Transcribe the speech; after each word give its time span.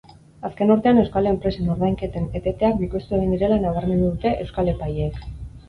Azken 0.47 0.71
urtean 0.75 1.01
euskal 1.01 1.29
enpresen 1.31 1.69
ordainketen 1.75 2.25
eteteak 2.41 2.81
bikoiztu 2.81 3.21
egin 3.21 3.37
direla 3.39 3.63
nabarmendu 3.69 4.11
dute 4.11 4.35
euskal 4.35 4.77
epaileek. 4.77 5.25